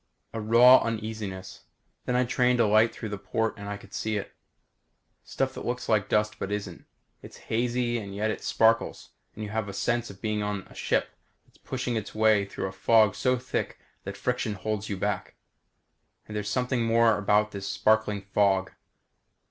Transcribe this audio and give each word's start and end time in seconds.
A 0.33 0.41
raw 0.41 0.79
uneasiness. 0.79 1.65
Then 2.05 2.15
I 2.15 2.25
trained 2.25 2.59
a 2.59 2.65
light 2.65 2.91
through 2.91 3.09
the 3.09 3.19
port 3.19 3.53
and 3.55 3.69
I 3.69 3.77
could 3.77 3.93
see 3.93 4.17
it. 4.17 4.33
Stuff 5.23 5.53
that 5.53 5.63
looks 5.63 5.87
like 5.87 6.09
dust 6.09 6.39
but 6.39 6.51
isn't. 6.51 6.85
It's 7.21 7.37
hazy 7.51 7.99
and 7.99 8.15
yet 8.15 8.31
it 8.31 8.41
sparkles 8.43 9.11
and 9.35 9.43
you 9.43 9.51
have 9.51 9.69
a 9.69 9.73
sense 9.73 10.09
of 10.09 10.19
being 10.19 10.41
on 10.41 10.63
a 10.63 10.73
ship 10.73 11.09
that's 11.45 11.59
pushing 11.59 11.97
its 11.97 12.15
way 12.15 12.45
through 12.45 12.65
a 12.65 12.71
fog 12.71 13.13
so 13.13 13.37
thick 13.37 13.77
the 14.03 14.11
friction 14.13 14.55
holds 14.55 14.89
you 14.89 14.97
back. 14.97 15.35
And 16.25 16.35
there's 16.35 16.49
something 16.49 16.83
more 16.83 17.15
about 17.15 17.51
this 17.51 17.67
sparkling 17.67 18.23
fog. 18.23 18.71